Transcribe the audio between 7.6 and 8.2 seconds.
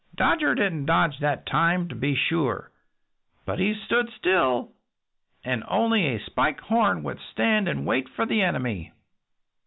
and wait